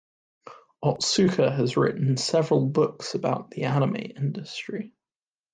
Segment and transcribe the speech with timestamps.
[0.83, 4.95] Otsuka has written several books about the anime industry.